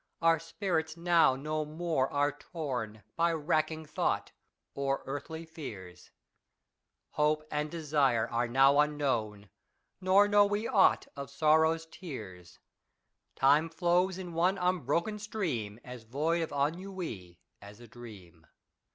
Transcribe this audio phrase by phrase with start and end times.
[0.19, 4.31] Our spirits now no more are torn By racking thought,
[4.73, 6.09] or earthly fears;
[7.11, 9.51] Hope and desire are now unknown,
[10.01, 12.57] Nor know we aught of sorrow's tears.
[13.35, 18.47] Time flows in one unbroken stream, As void of ennui as a dream.